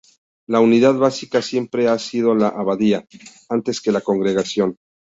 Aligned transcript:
La 0.47 0.59
unidad 0.61 0.95
básica 0.95 1.43
siempre 1.43 1.87
ha 1.87 1.99
sido 1.99 2.33
la 2.33 2.47
abadía, 2.47 3.05
antes 3.49 3.79
que 3.81 3.91
la 3.91 4.01
congregación. 4.01 4.77